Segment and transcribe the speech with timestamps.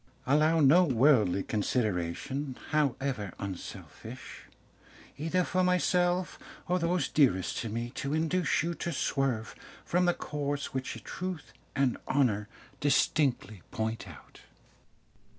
[0.25, 4.45] "Allow no worldly consideration, however unselfish,
[5.19, 9.53] either for myself or those dearest to me, to induce you to swerve
[9.85, 12.47] from the course which truth and honour
[12.79, 14.39] distinctly point out.